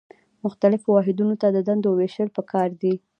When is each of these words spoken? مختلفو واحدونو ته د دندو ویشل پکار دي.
مختلفو 0.45 0.87
واحدونو 0.95 1.35
ته 1.41 1.47
د 1.51 1.57
دندو 1.67 1.89
ویشل 1.99 2.27
پکار 2.37 2.69
دي. 2.81 2.93